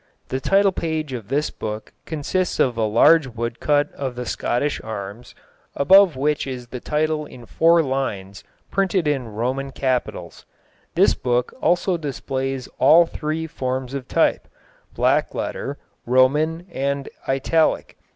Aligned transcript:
The 0.29 0.39
title 0.39 0.71
page 0.71 1.13
of 1.13 1.27
this 1.27 1.51
book 1.51 1.93
consists 2.07 2.59
of 2.59 2.75
a 2.75 2.85
large 2.85 3.27
woodcut 3.27 3.91
of 3.93 4.15
the 4.15 4.25
Scottish 4.25 4.81
arms, 4.83 5.35
above 5.75 6.15
which 6.15 6.47
is 6.47 6.65
the 6.65 6.79
title 6.79 7.27
in 7.27 7.45
four 7.45 7.83
lines 7.83 8.43
printed 8.71 9.07
in 9.07 9.27
Roman 9.27 9.71
capitals. 9.71 10.43
This 10.95 11.13
book 11.13 11.53
also 11.61 11.97
displays 11.97 12.67
all 12.79 13.05
three 13.05 13.45
forms 13.45 13.93
of 13.93 14.07
type 14.07 14.47
black 14.95 15.35
letter, 15.35 15.77
Roman, 16.07 16.65
and 16.71 17.07
Italic. 17.27 17.95